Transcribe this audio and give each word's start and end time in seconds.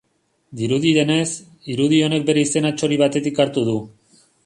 Dirudienez, 0.61 1.27
irudi 1.75 2.01
honek 2.09 2.27
bere 2.33 2.49
izena 2.49 2.75
txori 2.81 3.01
batetik 3.07 3.47
hartu 3.47 3.71
du. 3.73 3.81